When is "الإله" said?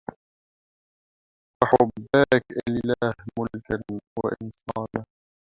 2.67-3.13